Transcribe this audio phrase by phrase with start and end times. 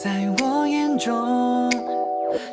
[0.00, 1.68] 在我眼中，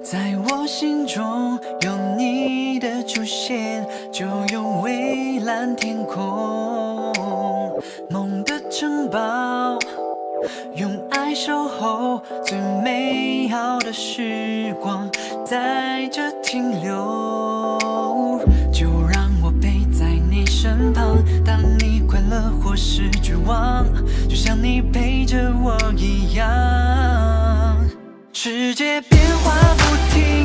[0.00, 7.12] 在我心中，有你的出现，就有蔚蓝天空。
[8.08, 9.76] 梦的城堡，
[10.76, 15.10] 用爱守候，最美好的时光
[15.44, 17.80] 在这停留。
[18.72, 23.84] 就让我陪在你身旁，当你快乐或是绝望，
[24.28, 27.31] 就像你陪着我一样。
[28.44, 30.41] 世界变化不停，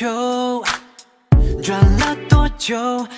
[0.00, 0.64] 就
[1.62, 2.74] 转了多久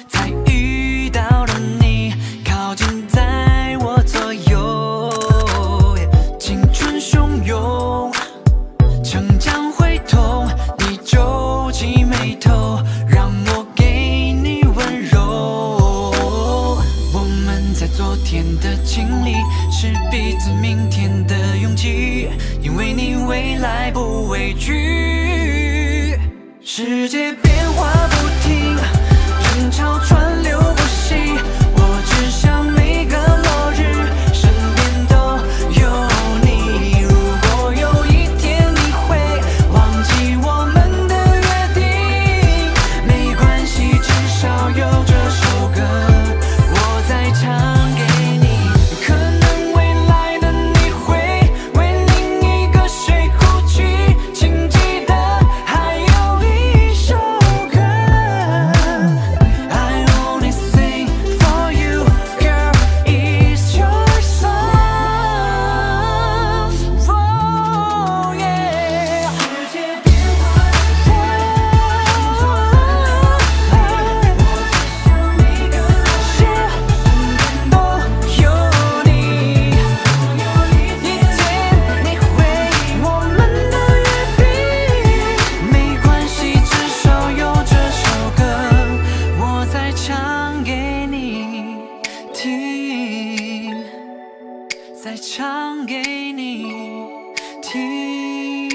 [0.08, 2.12] 才遇到了你，
[2.44, 5.08] 靠近在我左右，
[6.40, 8.12] 青春汹涌，
[9.04, 10.48] 成长会痛，
[10.80, 16.12] 你皱起眉头，让我给你温柔。
[17.14, 19.34] 我们在昨天的经历，
[19.70, 22.28] 是彼此明天的勇气，
[22.60, 24.81] 因为你未来不畏惧。
[26.74, 27.61] 世界变
[95.02, 97.10] 再唱给你
[97.60, 98.68] 听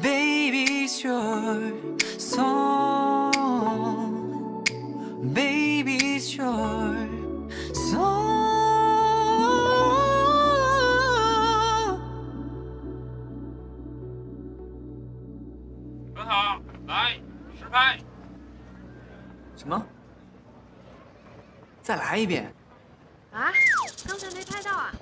[0.00, 1.60] ，Baby it's your
[2.18, 2.78] song，Baby
[5.98, 6.96] it's your
[7.74, 8.22] song。
[16.14, 17.20] 很好，来
[17.58, 17.98] 实拍。
[19.56, 19.86] 什么？
[21.82, 22.50] 再来一遍？
[23.32, 23.50] 啊，
[24.06, 24.92] 刚才没拍到啊。